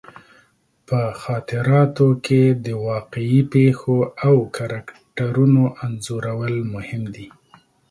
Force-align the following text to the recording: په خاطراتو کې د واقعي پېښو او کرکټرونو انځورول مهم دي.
په 0.87 0.99
خاطراتو 1.21 2.07
کې 2.25 2.41
د 2.65 2.67
واقعي 2.89 3.39
پېښو 3.53 3.97
او 4.27 4.35
کرکټرونو 4.55 5.63
انځورول 5.83 6.55
مهم 6.73 7.03
دي. 7.15 7.27